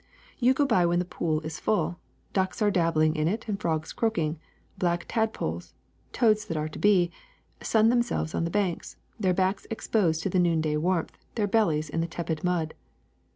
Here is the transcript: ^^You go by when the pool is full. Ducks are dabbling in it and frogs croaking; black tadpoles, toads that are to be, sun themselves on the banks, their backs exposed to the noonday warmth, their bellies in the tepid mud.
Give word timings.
^^You 0.41 0.55
go 0.55 0.65
by 0.65 0.83
when 0.87 0.97
the 0.97 1.05
pool 1.05 1.41
is 1.41 1.59
full. 1.59 1.99
Ducks 2.33 2.59
are 2.59 2.71
dabbling 2.71 3.15
in 3.15 3.27
it 3.27 3.47
and 3.47 3.61
frogs 3.61 3.93
croaking; 3.93 4.39
black 4.79 5.05
tadpoles, 5.07 5.75
toads 6.11 6.45
that 6.45 6.57
are 6.57 6.67
to 6.69 6.79
be, 6.79 7.11
sun 7.61 7.89
themselves 7.89 8.33
on 8.33 8.43
the 8.43 8.49
banks, 8.49 8.97
their 9.19 9.31
backs 9.35 9.67
exposed 9.69 10.23
to 10.23 10.29
the 10.31 10.39
noonday 10.39 10.75
warmth, 10.77 11.19
their 11.35 11.45
bellies 11.45 11.87
in 11.87 12.01
the 12.01 12.07
tepid 12.07 12.43
mud. 12.43 12.73